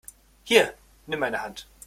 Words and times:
Hier, 0.41 0.73
nimm 1.05 1.19
meine 1.19 1.43
Hand! 1.43 1.67